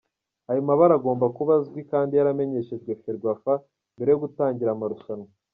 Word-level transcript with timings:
Ayo 0.49 0.61
mabara 0.67 0.93
agomba 0.99 1.25
kuba 1.37 1.51
azwi 1.59 1.81
kandi 1.91 2.11
yaramenyeshejwe 2.17 2.91
Ferwafa 3.01 3.53
mbere 3.95 4.09
yo 4.13 4.19
gutangira 4.23 4.69
amarushanwa. 4.73 5.29